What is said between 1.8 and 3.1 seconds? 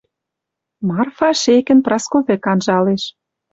Праско вӹк анжалеш